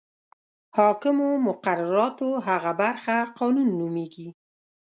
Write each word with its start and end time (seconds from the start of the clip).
حاکمو 0.77 1.29
مقرراتو 1.47 2.29
هغه 2.47 2.71
برخه 2.81 3.15
قانون 3.37 3.69
نومیږي. 3.79 4.27